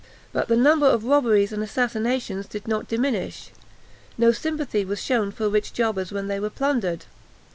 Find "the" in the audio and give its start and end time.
0.47-0.57